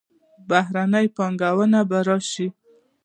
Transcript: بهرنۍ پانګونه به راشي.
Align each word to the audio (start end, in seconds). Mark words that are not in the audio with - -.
بهرنۍ 0.49 1.07
پانګونه 1.15 1.79
به 1.89 1.99
راشي. 2.07 2.47